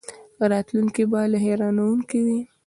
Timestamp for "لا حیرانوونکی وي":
1.31-2.39